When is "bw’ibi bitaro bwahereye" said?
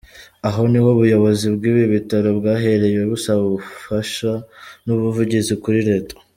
1.55-2.99